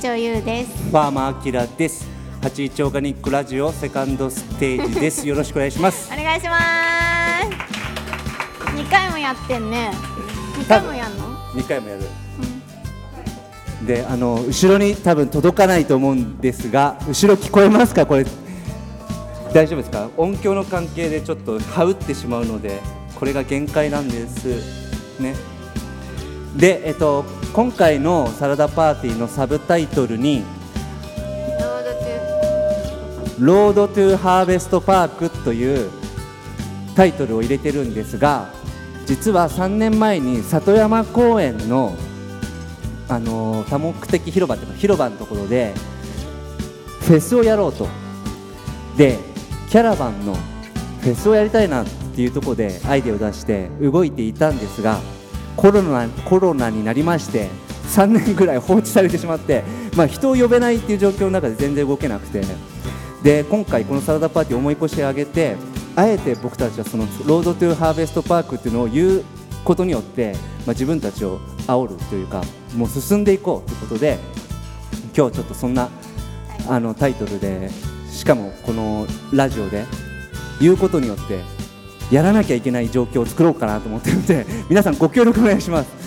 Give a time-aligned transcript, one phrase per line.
[0.00, 0.70] 長ゆうです。
[0.90, 2.06] ファーマーアキラです。
[2.40, 5.26] 八一オーガニックラジオセカンドステージです。
[5.28, 6.08] よろしくお願いします。
[6.12, 6.62] お願いします。
[8.76, 9.90] 二回もやってんね。
[10.56, 11.24] 二回もやんの？
[11.54, 12.02] 二回もやる、
[13.86, 18.06] であの後ろに多分届かないと思うんですが後ろ聞こえますか？
[18.06, 18.24] これ
[19.52, 20.08] 大丈夫ですか？
[20.16, 22.80] 音響の関係でちょっと羽打ってしまうので
[23.18, 24.62] これが限界なんです。
[25.20, 25.34] ね。
[26.56, 27.24] でえっと
[27.58, 30.44] 今回のサラダパーティーのサブタイトルに
[33.36, 35.90] ロードトゥハーベストパークという
[36.94, 38.48] タイトルを入れてるんですが
[39.06, 41.96] 実は3年前に里山公園の
[43.08, 45.74] あの多目的広場っていうか広場のところで
[47.00, 47.88] フェスをやろうと。
[48.96, 49.18] で
[49.68, 50.36] キャラバンの
[51.00, 55.00] フェスをやりたいなっていうところでアイデアを出して動いていたんですが
[55.58, 57.48] コロナコロナになりまして
[57.88, 59.64] 3年ぐらい放置されてしまって、
[59.96, 62.42] まあ、人を呼べないっていう状況の中で全然動けなくて。
[63.22, 65.56] で今回このサラダパーティーを思い起こしてあげて
[65.96, 69.24] あえて僕たちはその Road to Harvest Park っていうのを言う
[69.64, 72.42] ことによって、まあ、自分たちを煽るというか
[72.76, 74.18] もう進んでいこうということで
[75.16, 75.90] 今日ちょっとそんな
[76.68, 77.70] あのタイトルで
[78.08, 79.84] しかもこのラジオで
[80.60, 81.40] 言うことによって
[82.10, 85.90] やらなきゃいけない状況を作ろうかなと思ってるので 皆さんご協力お願いします。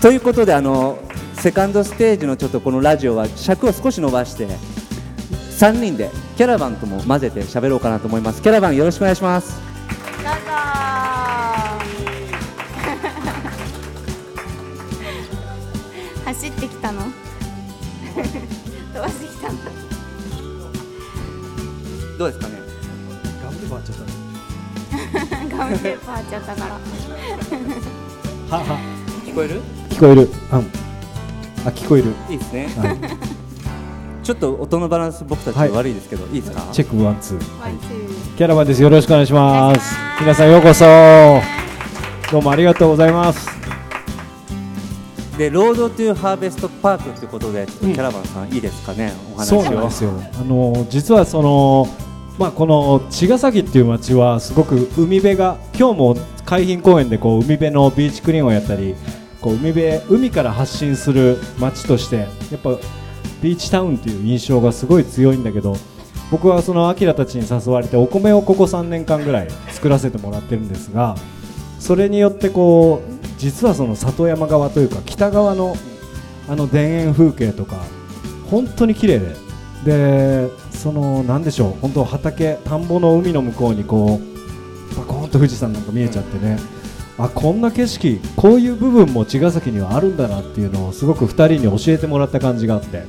[0.00, 0.98] ということであの
[1.34, 4.46] セカンドステージのちょっとこのラジオは尺を少し伸ばして
[5.58, 8.40] 3人でキャラバンとも混ぜて喋ろうかなと思います。
[8.42, 9.50] キャラバンよろしくお願いします。
[10.22, 10.40] どうぞ。
[16.24, 17.02] 走ってきたの？
[17.02, 19.58] 飛ばしてきたの？
[22.18, 22.49] どうですか？
[25.60, 26.74] ガムテープ貼っちゃったから。
[26.74, 28.78] はは
[29.26, 29.60] 聞こえる？
[29.90, 30.22] 聞こえる。
[30.22, 30.28] うん。
[30.58, 32.12] あ聞こえる。
[32.30, 32.68] いいですね。
[32.78, 32.98] はい
[34.22, 35.70] ちょっと音のバランス僕たちはい。
[35.70, 36.62] 悪いですけど、い、いですか？
[36.72, 37.38] チェックワンツー。
[38.36, 38.82] キャラバンです。
[38.82, 39.94] よろしくお願いします。
[40.20, 40.84] 皆さんようこそ
[42.30, 43.48] どうもありがとうございます。
[45.38, 49.12] でロードトゥハーベストパークということでキャラバンさん、いいですかね？
[49.34, 50.10] お話そうをなんですよ。
[50.38, 51.88] あの実はその
[52.40, 58.94] まあこの茅ヶ崎っていう街はすごく海辺が今日も海浜公園でこう海辺のビーチクリーンをやったり
[59.42, 62.78] こう海辺海から発信する街としてやっぱ
[63.42, 65.76] ビーチタウンっていう印象がすごい強いんだけど
[66.30, 71.16] 僕はそのアキラたちに誘われてお米をここ3年間ぐらい作らせてもらってるんですが
[71.78, 75.76] それによってこう実はその里山側というか北側の
[76.48, 77.84] あの田園風景とか
[78.50, 79.49] 本当に綺麗で
[79.84, 86.58] でそのなんでしょう本当畑田んぼの海の向こうにこうパコーンと富士山なんか見えちゃってね、
[87.16, 93.04] あこんな景色こういう部分も茅ヶ崎にはあるんだなっていうのをすごく2人に教えてもらった感じがあって。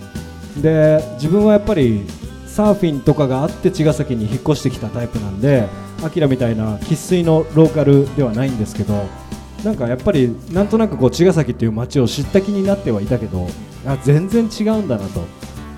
[0.61, 2.05] で自分はやっぱり
[2.45, 5.69] サーフィンとかがあって茅ヶ崎に引っ越してきたタイプなんで
[6.03, 9.07] アキラみたいな生粋のローカルではないんですけど
[9.63, 13.47] なんかやっぱりなんとなくこう茅ヶ崎っていう街を知った気になってはいたけど
[13.85, 15.21] あ全然違うんだなと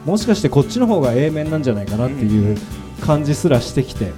[0.06, 2.58] もしかしてこっちの方が A 面なんじゃないかなっていう
[3.02, 4.12] 感じすらしてきて。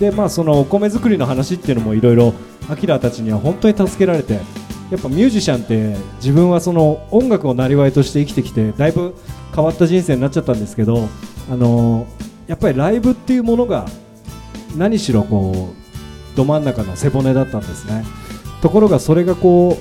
[0.00, 2.34] でまあそのお米作りの話っていうのもいろいろ
[2.68, 4.40] アキラたちには本当に助けられて。
[4.90, 9.16] やっぱミュージシャンって自分はその音楽をなりとして生きてきてだいぶ
[9.52, 11.08] 変わった人生になっちゃったんですけど
[11.50, 12.06] あの
[12.46, 13.86] やっぱりライブっていうものが
[14.76, 18.04] 何しろこうど真ん中の背骨だったんですね。
[18.62, 19.76] ところがそれがこ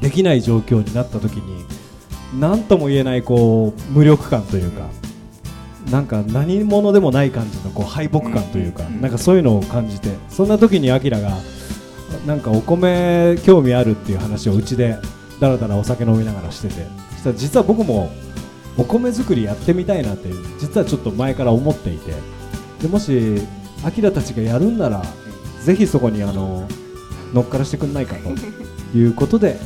[0.00, 1.64] うできない状況になった時に
[2.38, 4.88] 何とも言えないこう無力感というか
[5.90, 11.36] なんか何者でもない感じのこう敗北感というかなんかそういうのを感じてそんな時にアキラが
[12.26, 14.96] なんかお米興味あるっていう話をうちで
[15.40, 16.74] だらだらお酒飲みながらしてて
[17.12, 18.10] そしたら実は僕も
[18.76, 20.28] お米作りやってみたいなって
[20.58, 22.12] 実はちょっと前から思っていて
[22.82, 23.40] でもし
[23.84, 25.02] アキラたちがやるんなら
[25.62, 26.68] ぜひそこにあの
[27.32, 29.58] 乗っからしてくんないかということで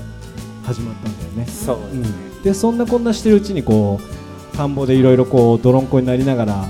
[0.65, 1.47] 始まったんだよね。
[1.47, 4.01] そうですね、うん、でそんなこんなしてるうちにこ
[4.53, 6.69] う田んぼでいろいろこう泥んこになりながら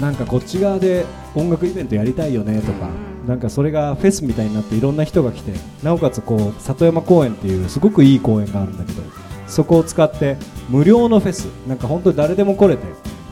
[0.00, 2.88] なんかこっち側で音楽イベントやりたいよねとか、
[3.26, 5.52] なんかそれがフェスみたいになっていろんな人が来て
[5.82, 9.02] なおかつこう里山公園っていうすごくいい公園があるんだけど
[9.46, 10.36] そこを使って
[10.68, 12.84] 無料のフェスなんか本当に誰でも来れて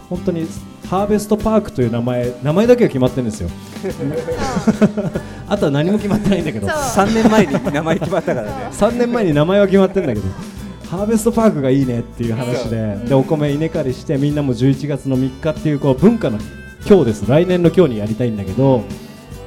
[0.08, 0.46] 本当に
[0.88, 3.48] ハーベストパークという名前名前だけは決まってるんですよ。
[5.48, 6.76] あとは何も決まってないんだけどそう。
[7.06, 8.52] 3年前に名前決まったからね。
[8.70, 10.26] 3年前に名前は決まってるんだけど
[10.90, 16.38] ハーベストパークがいいねっていう話ででお米稲刈りしてみんなも11月の3日っていうこう文化の
[16.88, 17.28] 今日です。
[17.28, 18.84] 来年の今日にやりたいんだけど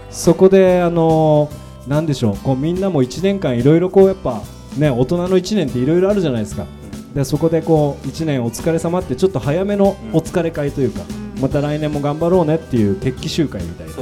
[0.09, 1.49] そこであの
[1.87, 4.41] なんでしょうこうみんなも1年間いろいろこうやっぱ
[4.77, 6.65] ね大人の1年っていろいろあるじゃないですか。
[7.13, 11.01] でそこでこう1年お疲れ様ってちょっと早めのお疲れ会というか、
[11.41, 13.93] また来年も頑張ろうねっていう決起集会みたいな。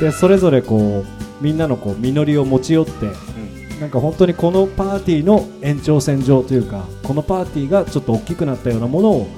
[0.00, 2.92] でそれぞれこうみんなのこう実りを持ち寄って
[3.80, 9.28] なんか本当にこのパーティーの延長線上というかこのパーティーがちょっと大きくなったようなものを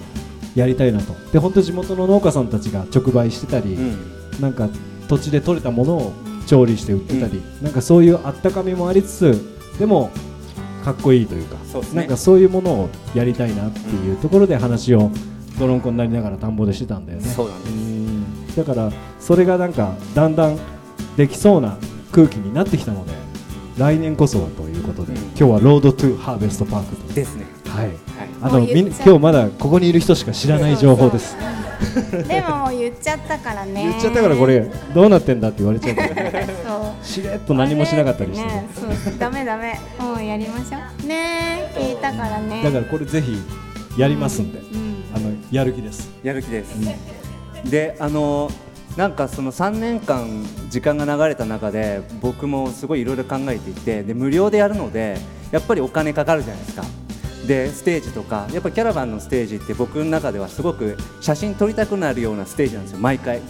[0.57, 1.15] やりたいなと。
[1.33, 4.41] で本当地元の農家さんたちが直売してたり、うん。
[4.41, 4.69] なんか
[5.09, 6.13] 土地で採れたものを
[6.47, 10.11] 調理して売ってたり、なんかそういうあったかみもありつつでも
[10.85, 11.89] かっこいいというかそうね。
[11.93, 15.11] なんかそういうものをやりたいなっていうところで話を
[15.59, 17.25] どろんこになりながら田んぼでしてたんだよね。
[17.29, 18.57] そうなんですうん。
[18.57, 20.59] だからそれがなんかだんだん
[21.17, 21.79] できそうな
[22.11, 23.22] 空気になってきたので
[23.79, 25.23] 来年こそはということで、うん。
[25.29, 27.13] 今日はロードトゥハーベストパークと。
[27.15, 27.47] ですね。
[27.67, 27.87] はい。
[27.87, 27.97] はい。
[28.43, 31.37] あのみ今日まだここにいる人しか知らない情報です。
[32.29, 33.89] でももう言っちゃったからね。
[33.89, 36.15] 言っちゃったからこれどうなってんだって言われちゃうから。
[36.15, 37.07] ね そう。
[37.07, 39.81] しれっと何もしなかったりして、ねそうダメダメ。
[39.99, 41.07] もうやりましょう。
[41.07, 42.63] ね聞いたからね。
[42.63, 43.39] だからこれぜひ
[43.97, 45.05] やりますんで、うん。
[45.15, 46.11] あのやる気です。
[46.23, 46.75] やる気です、
[47.65, 48.51] であの
[48.97, 55.17] なんかその3年間時間が流れた中で僕もすごいいろいろ考えていてで無料でやるので
[55.51, 56.85] やっぱりお金かかるじゃないですか。
[57.47, 63.41] でステージとかやっぱキャラバンのステージって僕の中ではすごく写真撮りたくなるようなステージなんですよ毎回。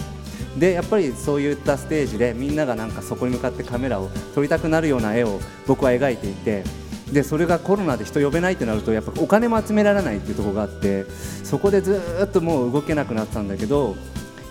[0.59, 6.63] でやっぱりそういったステージでみんながなんかそこに向かってカメラを撮りたくなるような絵を僕は描いていて
[7.11, 11.05] でそれがコロナで人呼べないってなるとやっぱお金も集められないっていうところがあって
[11.43, 13.97] そこでずっともう動けなくなったんだけど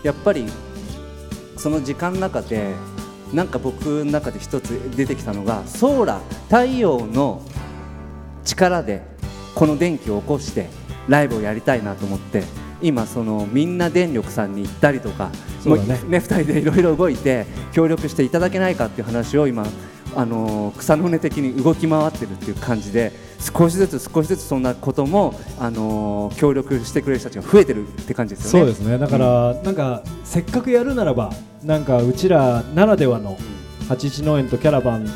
[0.03, 0.45] やっぱり
[1.61, 2.73] その時間の中で
[3.31, 7.43] なんか僕の中で一つ出てきたのがソーラー太陽の
[8.43, 9.03] 力で
[9.53, 10.69] この電気を起こして
[11.07, 12.43] ライブをやりたいなと思って
[12.81, 15.35] 今そのみんな電力さんに行ったりとかね
[15.65, 15.83] もうね。
[16.03, 19.63] 2人でいろいろ動いて協力していただけないかっていう話を今
[20.15, 28.71] あのー草の根的に動き回ってるっていう感じで少しずつ少しずつそんなこともあのー協力してくれる人たちが増えてるって感じですよね。
[28.73, 28.97] そうですね。
[28.97, 31.31] だから、なんかせっかくやるならば
[31.63, 33.37] なんかうちらならではの
[33.87, 35.07] 八一農園とキャラバン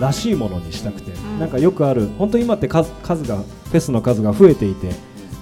[0.00, 1.38] らしいものにしたくて、ん。
[1.38, 4.90] なんかよくある本当今って数数がフェスの数が増えていて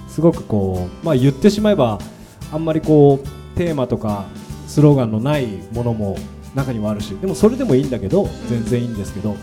[0.07, 1.99] すごくこうまあ言ってしまえば
[2.51, 4.25] あんまりこうテーマとか
[4.67, 6.17] スローガンのないものも
[6.55, 9.35] 中にはあるしでもそれでもいいんだけど全然いいんですけど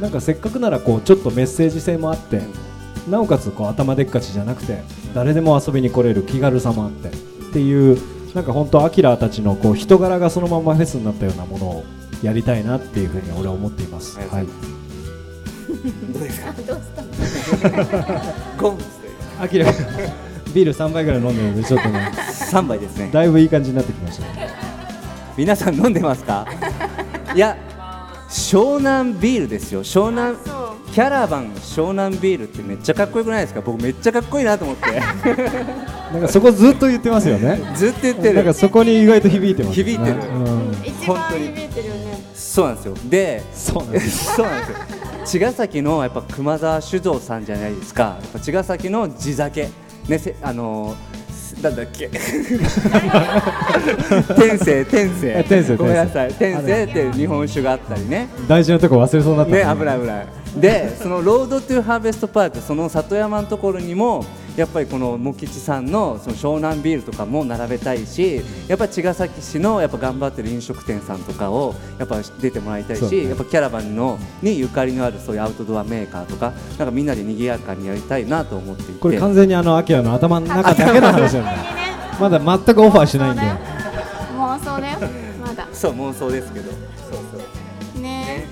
[0.00, 2.42] なんかせっかくならこうちょっとメッセージ性もあって
[3.08, 4.82] なおかつこう頭でっかちじゃなくて
[5.14, 7.12] 誰でも遊びに来れる気軽さもあってっ
[7.52, 7.98] ていう
[8.34, 11.84] なんか本当アキラたちのこう人柄がそのままフェスになったようなものを
[12.22, 14.18] やりたいなっていうふうに俺は思っています。
[14.18, 14.46] はい。
[16.12, 16.52] どうですか？
[16.52, 18.74] どうした？
[19.42, 19.66] アキラ
[20.52, 23.10] ビール3杯ぐらい飲んでるのでちょっとね3杯ですね。
[23.12, 24.24] だいぶいい感じになってきました。
[24.34, 24.65] ね。
[25.36, 26.46] 皆さん飲んでますか？
[27.34, 27.56] いや
[28.28, 29.84] 湘南ビールですよ。
[29.84, 30.36] 湘南
[30.92, 33.60] キャラバン湘南ビールってめっちゃかっこよくないですか？
[33.60, 34.90] 僕めっちゃかっこいいなと思って。
[36.12, 37.60] なんかそこずっと言ってますよね。
[37.74, 38.34] ずっと言ってる。
[38.36, 39.92] なんかそこに意外と響いてますよね。
[39.92, 40.16] 響いてる。
[40.28, 42.00] うん、一本当に番響いてるよね。
[42.34, 42.94] そうなんですよ。
[43.10, 44.24] でそうなんです。
[44.36, 44.76] そうなんですよ。
[45.26, 48.02] 茅ヶ崎のやっぱ熊沢酒造さんじゃないですか。
[48.02, 49.68] やっぱ茅ヶ崎の地酒。
[50.08, 51.16] ねせあのー
[51.62, 52.08] なんだっけ？
[54.36, 55.28] 天性天性。
[55.38, 56.32] え天性ごめんなさい。
[56.34, 58.28] 天性って日本酒があったりね。
[58.46, 59.62] 大事なとこ忘れそうになった、ね。
[59.78, 60.26] 危ない危ない。
[60.60, 64.24] でそのロードトゥハーベストパークその里山のところにも
[64.56, 73.28] やっぱりこの茂吉さんのその湘南ビールとかも並べたいしやっぱ茅ヶ崎市のやっぱ頑張ってる飲食店さんとかをやっぱ出てもらいたいし、ね。
[73.28, 78.92] やっぱキャラバンのにゆかりのあるそういうアウトドアメーカーとかなんかみんなで賑やかにやりたいなと思っていて。
[79.00, 81.58] これ完全にあのアキラの頭の中だけの話なんだよ。
[82.18, 83.42] まだ全くオファーしないんで。
[84.38, 84.98] 妄想だよ
[85.44, 85.68] まだ。
[85.72, 86.70] そう妄想ですけど。
[86.70, 86.80] そう
[87.94, 88.00] そう。
[88.00, 88.46] ね。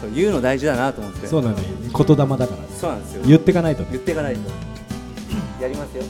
[0.00, 1.26] そう言うの大事だなと思って。
[1.26, 1.64] そうなのよ。
[1.96, 2.48] 言霊だから。
[2.78, 3.22] そうなんですよ。
[3.24, 3.88] 言ってかないとね。
[3.92, 4.40] 言っていかないと
[5.64, 6.02] やりますよ。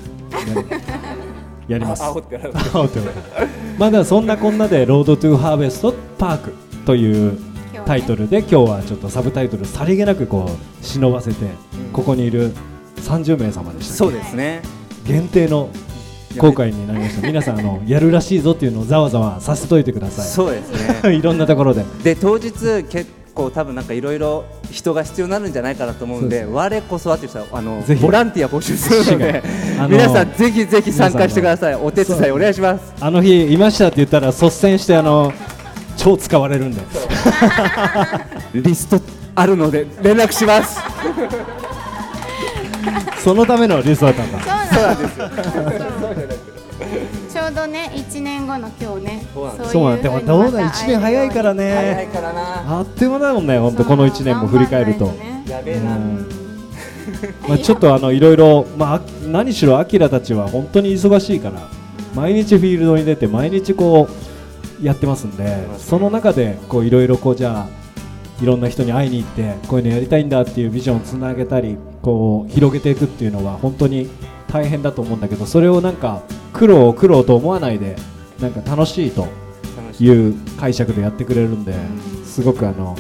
[1.69, 2.03] やり ます。
[2.03, 3.05] あ煽ってやる煽ってる
[3.79, 7.39] まあだそんなこんなでロードトゥハーベストパークという
[7.87, 11.47] タイトルで今日はちょっとサブタイトルさりげなくこう忍ばせて
[11.93, 12.53] ここにいる
[12.97, 14.63] 30名様でしたそうですね。
[15.07, 15.69] 限定の
[16.39, 17.23] 公開になりました。
[17.27, 21.15] 皆さんあのやるらしいぞっていうのをざわざわさせといてくださそうですね。
[21.15, 21.85] い いろんなところで。
[22.03, 22.53] で当日
[22.89, 28.03] 結構多分なんかいろいろ人が必要になるんじゃないかなと思うんで我こそはっていう人はあのぜひ。
[28.03, 29.43] ボランティア募集するので
[29.79, 31.75] あの皆さんぜひぜひ参加してください。
[31.75, 32.95] お手伝いお願いします。
[33.01, 35.33] あの日いましたって言ったら率先してあの
[35.97, 36.81] 超使われるんで。
[38.55, 39.01] リスト
[39.35, 40.81] あるので連絡します。
[43.23, 44.41] そのためのリストだったんだ。
[44.75, 46.29] そうなんですよ
[47.45, 49.27] ょうどね1年後の今日ね。
[49.35, 49.73] そうなんです。
[49.73, 51.75] そうなんでもどうだ1年早いからね。
[51.75, 52.79] 早いねからな。
[52.79, 55.13] あっという間だもんね本当この1年も振り返ると、
[55.49, 56.29] やべえな、うん。
[57.49, 61.69] まあ、ちょっとあのいろいろ、まあ、何しろアキラたちは本当に忙しいから
[62.15, 64.09] 毎日フィールドに出て毎日こ
[64.81, 74.09] うやってますんでその中でこういろいろこうじゃあいろんな人に会いに行ってこういうのやりたいんだっていうビジョンをつなげたりこう広げていくっていうのは本当に
[74.55, 77.97] 大変だと思うんだけどそれをなんか苦労苦労と思わないで
[78.41, 79.27] なんか楽しいと
[80.01, 80.05] い。
[80.07, 81.75] いう解釈でやってくれるんで
[82.25, 82.97] すごくあの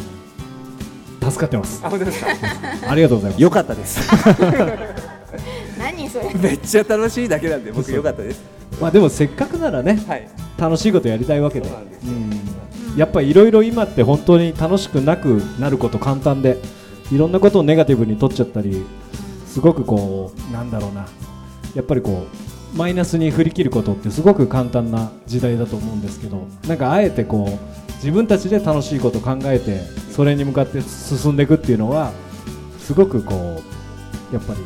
[1.23, 1.81] 助かってます。
[1.85, 2.29] あ本当ですか？
[2.91, 3.43] ありがとうございます。
[3.43, 3.99] よかったです。
[5.79, 6.35] 何それ？
[6.35, 8.43] めっちゃ楽しいだけなんで僕よかったです。
[8.81, 10.29] まあでもせっかくならねはい。
[10.59, 11.69] 楽しいことやりたいわけで。
[11.69, 12.13] そうなんですよ。
[12.13, 12.99] うん。
[12.99, 16.59] やっぱりいろいろ今って本当に楽しくなくなること簡単で
[17.11, 18.85] いろんなことをネガティブに取っちゃったり
[19.47, 21.07] すごくこうなんだろうな
[21.75, 22.27] やっぱりこ
[22.75, 32.13] うマイナスに振り切ることってすごく簡単な時代だと思うんですけどなんかあえてこう自分たちで楽しいことを考えてそれに向かって進んでいくっていうのは
[32.79, 33.63] すごくこ
[34.33, 34.61] うやっぱり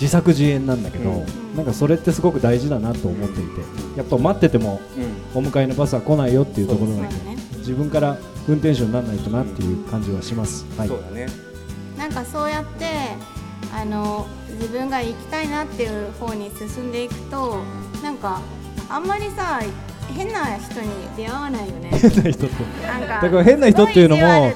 [0.00, 1.26] 自作自演なんだけど、うん。
[1.56, 3.60] なんかそれってすごく大事だなと思っていて
[3.96, 4.80] やっぱ待ってても
[5.34, 7.36] うんお迎えのバスは来ないよっていうところなんでね。
[7.58, 8.16] 自分から
[8.46, 10.64] 運転手にならないとなっていう感じはします。
[10.76, 10.88] はい。
[10.88, 11.26] そうだね。
[11.98, 12.86] なんかそうやって
[13.72, 14.26] あの
[14.60, 17.62] 自分が行きたいなっていう方に進んでいくと
[18.02, 18.40] なんか
[18.88, 19.60] あんまりさ
[20.14, 21.90] 変な人に出会わないよね。
[21.90, 24.52] 変な人ってなんかだから変な人っていうのも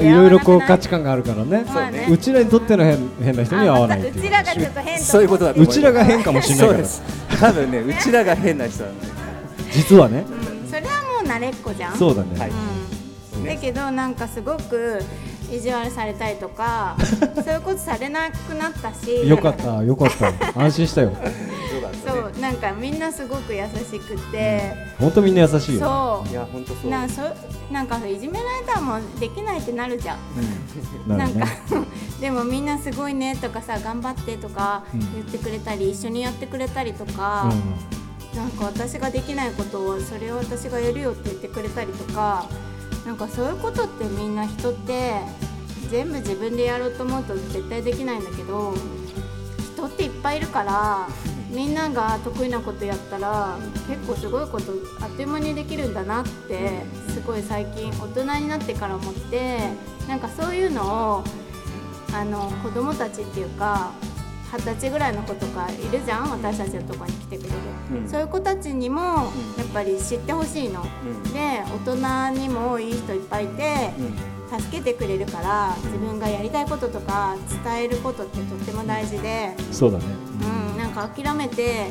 [0.00, 1.64] いろいろこう価値観があるからね。
[1.64, 2.08] まあね。
[2.10, 4.12] うちらにとっての変変な人には合わないう。
[4.12, 5.78] ちらがちょっと変そういうことだとう思います。
[5.78, 6.72] ちらが変かもしれないから。
[6.72, 7.02] そうです
[7.40, 9.06] 多分ねうちらが変な人なんで。
[9.70, 10.24] 実はね。
[10.28, 10.68] うん。
[10.68, 10.88] それは
[11.22, 11.96] もう慣れっこじゃん。
[11.96, 12.50] そうだね、はい。
[13.36, 15.00] うん、だけどなんかすごく
[15.50, 16.96] 意地悪されたりとか
[17.44, 19.28] そういうことされなくなったし。
[19.28, 20.32] よかったよかった。
[20.60, 21.12] 安心したよ。
[22.04, 26.24] そうなんかみんなすごく優しくて、本当みんな優しいよ。
[26.24, 26.86] そいや本当そう。
[26.86, 27.22] うなんそ
[27.70, 30.18] なんかいじめられたらもうできないってなるじゃん。
[31.06, 31.40] なるね。
[31.40, 31.52] なんか
[32.20, 35.00] でもみんなすごいねとかさ頑張ってとかうん。
[35.00, 37.50] 言ってくれたり、一緒にやってくれたりとか、
[38.34, 42.46] なんか私ができないことをそれを私がやるよって言ってくれたりとか
[43.06, 45.12] なんかそういうことってみんな人って
[45.90, 48.74] 全部自分でやろうと思うと絶対できないんだけど
[49.74, 51.08] 人っていっぱいいるから
[51.48, 53.56] みんなが得意なことやったら
[53.88, 59.60] 結構すごいことあっという間にできるんだなってすごい最近大人になってから思って
[60.08, 61.24] なんかそういうのを
[62.12, 63.92] あの子供たちっていうか
[64.52, 67.54] 二十歳ぐらいの子とかいるじゃん私たちのとこに来てくれる、
[68.02, 68.08] うん。
[68.08, 71.32] そういう子たちにもやっぱり知ってほしいの、うん。
[71.32, 74.36] で大人にもいい人いっぱいいてうん。
[74.48, 77.34] 助けてくれるから自分がやりたいこととか
[77.64, 80.04] 伝えることってとっても大事で、そうだね。
[80.72, 81.88] うん、なんか諦めて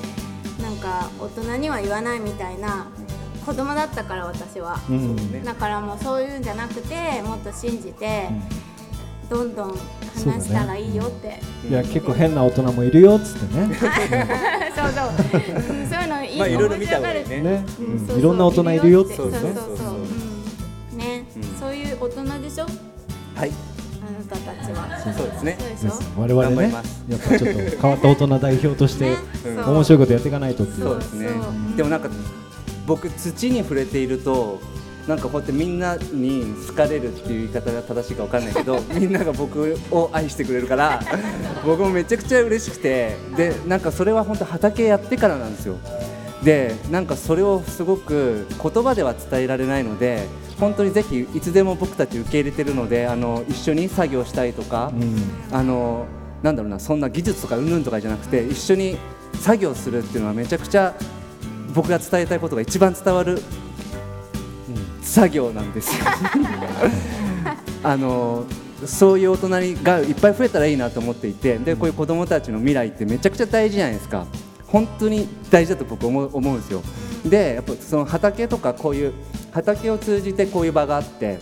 [0.62, 2.88] なんか大人には言わないみたいな
[3.46, 5.16] 子供だったから私は、うん。
[5.34, 8.30] ねだからもうそういうんじゃなくてもっと信じて、
[9.30, 9.76] どんどん
[10.16, 11.40] 話したらいいよって。
[11.68, 13.74] いや結構変な大人もいるよっつってね。
[14.76, 17.42] そうそう、うん、そういうのいい、まあいろいろ見た方がいいね。
[17.42, 18.00] ね、うんうん。
[18.00, 18.20] そうそう。
[18.20, 19.42] いろんな大人いるよっつってそうそう。
[19.42, 19.68] そうねそう、
[20.94, 21.60] うん、ね、うん。
[21.60, 22.66] そういう大人でしょ？
[23.36, 23.52] はい。
[24.02, 25.14] あなたたちは。
[25.14, 25.58] そうですね。
[25.60, 26.22] そうでしょ？
[26.22, 26.56] 我々ね。
[26.56, 27.04] 頑張ります。
[27.10, 29.18] やっぱちょっと変わった大人代表としてね。
[29.66, 30.88] 面白いことやっていかないとっていう。
[30.88, 31.30] そうですね。
[31.76, 32.10] でもなんか
[32.86, 34.60] 僕土に触れていると
[35.08, 41.00] なんかこうやってみんなに好かれるっていう言い方が正しいかわかんないけど みんなが僕を愛してくれるから
[41.66, 45.76] 僕もめちゃくちゃ嬉しくてでなんかそれは本当畑やってからなんですよ。
[46.44, 50.28] でなんかそれをすごく言葉では伝えられないので
[50.60, 55.16] 本当にぜひいつでも僕たち受け入れてるのであの一緒に作業したいとか、うん。
[55.52, 56.06] あの
[56.44, 58.98] なんだろうなそんな技術とかうんぬんとかじゃなくて一緒に
[59.40, 60.94] 作業するっていうのはめちゃくちゃ
[61.74, 63.42] 僕が伝えたいことが一番伝わる
[65.06, 66.04] 作業なんですよ。
[67.84, 68.46] あの
[68.86, 74.26] そういう大人がいっぱい増えたらいいなと思っていてでこういう子どもたちの未来ってめちゃくちゃ大事じゃないですか。
[74.68, 76.82] 本当に大事だと僕思う思うんですよ。
[77.26, 79.14] でやっぱその畑とかこういう
[79.52, 81.40] 畑を通じてこういう場があって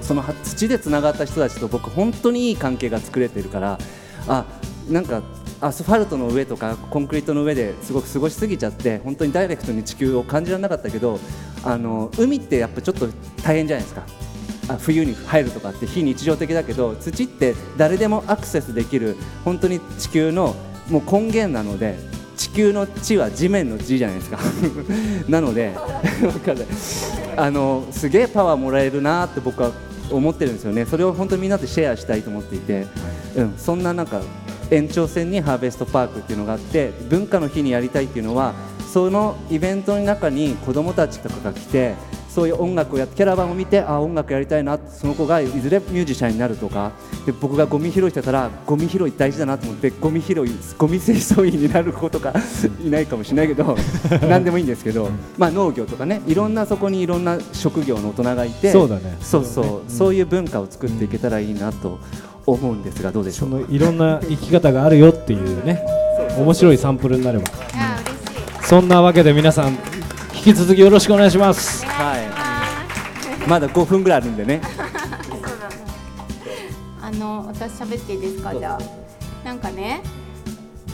[0.00, 3.78] そのは土でつながった人たちと僕本当にいい関係が作れてるから
[4.28, 4.44] あ
[4.88, 5.22] なんか
[5.64, 11.18] アスファルトの上とかコンクリートの上ですごく過ごしすぎちゃって本当にダイレクトに地球を感じられなかったけど
[11.64, 13.08] あの海ってやっぱちょっと
[13.42, 14.02] 大変じゃないですか。
[14.68, 20.54] あ冬に入るとかって非日常的だけど土って誰でもアクセスできる本当に地球の
[20.88, 21.98] もう根源なので
[22.36, 24.38] 地球の地は地面の地じゃないですか。
[25.28, 25.72] なので
[27.36, 29.70] あのすげえパワーもらえるなって僕は
[30.10, 30.84] 思ってるんですよね。
[30.84, 32.86] それを本当にみんなでシェアしたいと思っていて、
[33.36, 34.20] うん、そんななんか
[34.70, 38.54] 延長線にハーベストパークっていうのがあって文化の日にやりたいっていうのは
[38.92, 41.94] そのイベントの中に子どもたちとかが来て
[42.34, 46.90] そういう音楽をやってキャラバンを見てあ音楽やりたいなその子がいずれミュージシャンになるとか
[47.24, 52.34] で僕がゴミ拾いしてたらゴミ拾い大事だなと思ってゴミ拾いゴミ清掃員になる子とか
[52.84, 53.76] いないかもしれないけど
[54.28, 59.16] 何でもいいんですけど、まあ、農業とかねいろんなそこにいろんな職業の大人がいてそうだね。
[59.20, 59.54] そうそう。
[59.54, 62.00] そうだねそういう文化を作っていけたらいいなと
[62.46, 65.84] 思うんですがどうでしょそうのいろんな生き方があるよっていうね
[66.36, 67.44] 面白いサンプルになれば。
[68.64, 69.76] そんなわけで皆さん
[70.34, 71.84] 引き続きよろしくお願いします。
[71.86, 73.48] はい。
[73.48, 74.60] まだ5分ぐらいあるんでね。
[77.00, 78.54] あの私喋っていいですか？
[78.54, 80.02] じゃあなんかね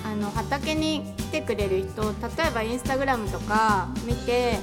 [0.05, 2.09] あの畑に来てくれる人例
[2.49, 4.59] えばインスタグラムとか見て行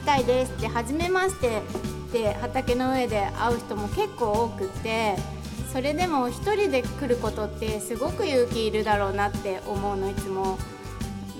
[0.04, 5.16] たいですって初めましてって畑の上で会う人も結構多くって
[5.72, 10.58] それでも一人で来ることってすごく勇気いるだろうなって思うのいつも。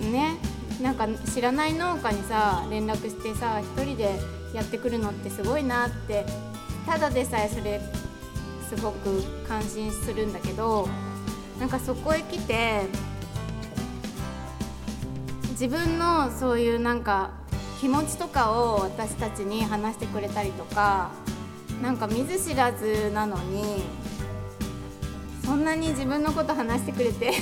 [0.01, 0.37] ね
[0.83, 4.19] なんか知らない農家にさ連絡してさ一人で
[4.53, 6.27] やってくるのってすごいなって。
[6.87, 7.81] ただでさえそれ
[8.69, 10.89] すごく感心するんだけど
[11.59, 12.83] なんかそこへ来て
[15.51, 17.31] 自分のそういうなんか
[17.81, 21.11] 気持ちとかを私たちに話してくれたりとか
[21.83, 23.83] なんか見ず知らずなのに
[25.45, 27.33] そんなに自分のこと話してくれて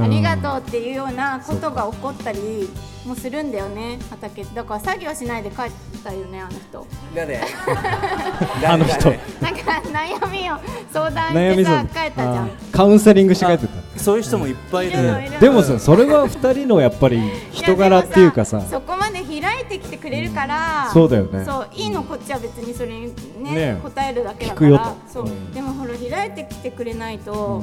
[0.00, 2.68] ありがとうっていうようなことが起こったり
[3.06, 4.44] もするんだよね畑。
[4.44, 5.70] だから作業しないで帰っ
[6.04, 6.86] たよねあの人。
[7.14, 7.40] 誰
[8.66, 9.10] あの人。
[9.40, 10.58] なんか悩みを
[10.92, 12.50] 相談悩みそうしてさ帰ったじゃん。
[12.70, 13.82] カウンセリングして帰ってた。
[13.96, 17.20] そういう人もいっぱいいるいるのいるでもさそれは2人のやっぱり
[17.52, 21.44] 人柄っていうかさそこまで開いてきてくれるから、そうだよね。
[21.44, 24.96] そういいのこっちは別にそれにねね答えるだけだから。
[25.06, 25.32] そう、と。
[25.32, 25.34] う。
[25.34, 25.52] ん。
[25.52, 27.62] でもほら開いてきてくれないと、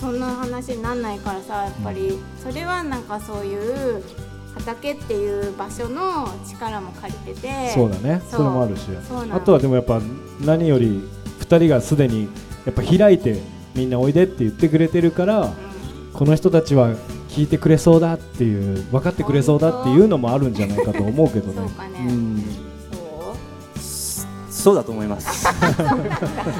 [0.00, 4.02] そんな話になんないからさやっぱり、それはなんかそういう
[4.54, 7.70] 畑っていう場所の力も借りてて。
[7.70, 8.22] そうだね。
[8.30, 8.82] それもあるし。
[9.32, 10.00] あとはでもやっぱ
[10.40, 11.02] 何より
[11.40, 12.28] 2人がすでに
[12.64, 13.40] やっぱ開いて
[13.74, 15.52] みんなおいでって言ってくれてるから
[16.12, 16.94] この人たちは
[17.34, 21.54] 聞いてくれそうだっていう分かってくれそうだっていうのもあるんじゃないかと思うけどね。
[21.56, 21.98] そうかね。
[22.06, 22.42] ん。
[23.80, 25.46] そうそうだと思います。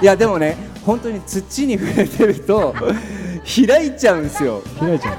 [0.03, 2.75] いやでもね本当に土に触れてると
[3.67, 4.63] 開いちゃうんですよ。
[4.81, 5.17] 開いちゃう。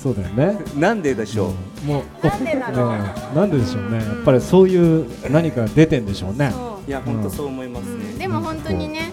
[0.00, 0.58] そうだよね。
[0.76, 1.86] なんででしょう？
[1.86, 2.98] もうなんでだろう、ね
[3.34, 3.96] なんででしょうね。
[3.98, 6.52] やっぱりそういう何か出てんでしょうね。
[6.86, 9.10] いや本当そう思いますうん、ね、でも本当にね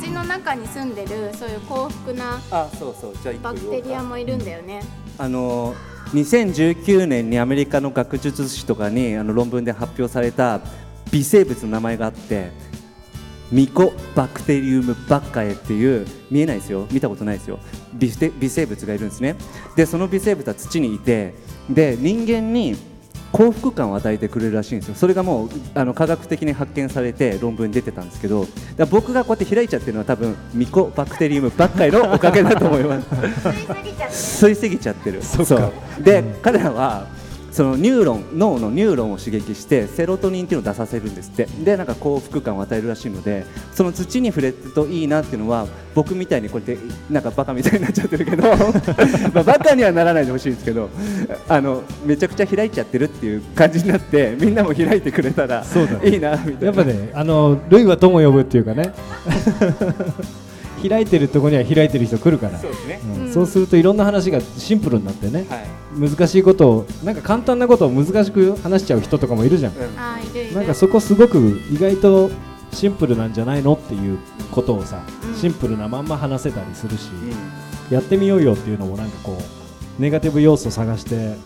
[0.00, 3.14] 土の中に住んでるそういう幸福なあそうそう。
[3.22, 4.82] じゃバクテリアもいるんだよね。
[5.18, 5.74] あの
[6.14, 10.60] 2019年にアメリカの学術誌とかにあの論文で発表された
[11.12, 12.50] 微生物の名前があって
[13.50, 16.86] ミコバクテリウムバッカエっていう見えないですよ。
[16.90, 17.58] 見たことないですよ。
[17.94, 19.36] 微生微生物がいるんですね。
[19.74, 21.34] でその微生物は土にいて
[21.70, 22.76] で人間に
[23.32, 24.94] 幸福感を与えてくれるらしいんですよ。
[24.94, 28.46] それがもうあの科学的に発見されて論文に出てたんですけど
[28.90, 33.00] 僕がこうやって開いちゃってるのは多分ミコバクテリウムバッカエのおかげだと思いま
[34.10, 34.44] す。
[34.46, 35.22] 吸いすぎちゃってる。
[35.22, 35.70] そっか。
[36.00, 37.06] で、彼らは
[37.58, 41.46] そのニューロン脳のニューロンを刺激してセロトニンっていうのを出させるんですって。
[41.64, 43.44] でなんか幸福感を与えるらしいので
[43.74, 48.44] その土に触れるといいなっていうのは僕みたいにこうやってなんかバカみたいになっちゃってるけど
[49.34, 50.88] まあバカにはならないでほしいんですけど
[51.48, 55.64] あのめちゃくちゃ開いちゃってるっていう感じになってみんなも開いてくれたら
[56.04, 56.66] いいなみたいな。
[56.66, 58.92] やっぱねあの類は友呼ぶっていうかね
[60.78, 62.58] 開いてるとこには開いてる人来るから。
[62.58, 63.00] そうですね。
[63.18, 63.32] うん。
[63.32, 65.56] そうするといろんな話がシンプルになってね、は
[66.06, 70.54] い、難しいことをなんか簡単なことを難しく話しちゃう人とかもいるじゃん、うん。
[70.54, 72.30] なんかそこすごく意外と
[72.72, 74.18] シンプルなんじゃないのっていう
[74.50, 75.34] ことをさ、うん。
[75.34, 77.08] シンプルなまんま話せたりするし、
[77.90, 79.38] やってみようよっていうのもなんかこ
[79.98, 81.36] うネガティブ要素探して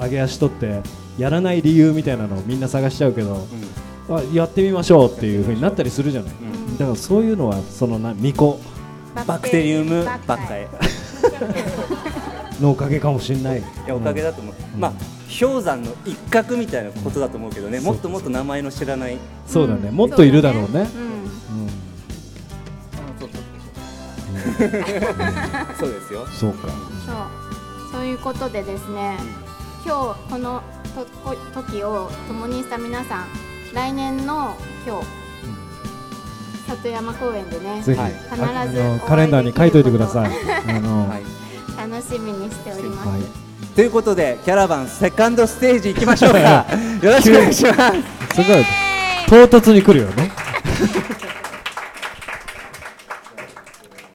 [0.00, 0.80] 上げ足取って
[1.18, 3.46] やらない理由みたいなのをみんな探しちゃうけど、
[4.08, 6.78] あやってみましょうっていう風になったりするじゃない、うん。
[6.78, 8.58] だからそういうのはそのな巫女
[9.14, 10.68] バクテリウムバッカエ
[12.60, 13.58] のおかげ かもしれない。
[13.58, 14.92] いやおかげだと思う、まあ
[15.40, 17.80] 氷山の一角みたいなことだと思うけどね。
[17.80, 19.18] もっともっと名前の知らない。
[19.46, 20.68] そうだね、もっといるだろうね。
[20.70, 20.80] うん。
[20.80, 21.70] うん。
[25.78, 26.26] そうですよ。
[26.26, 26.68] そうか。
[27.06, 27.16] そう。
[27.92, 29.16] そういうことでですね、
[29.84, 30.62] 今日この
[30.94, 33.26] とこ時を共にした皆さん
[33.72, 35.06] 来年の今日、
[36.76, 40.30] 里山公園でねぜひ、はい必ずカレンダーに書いといてください。
[40.68, 41.22] あの、はい。
[41.90, 43.22] 楽しみにしております、はい。
[43.74, 46.66] ということでキャラバンセカンドステージ行きましょうか。
[47.02, 47.76] よろしくお願いします。
[48.34, 50.30] それからイエーイ唐突に来るよね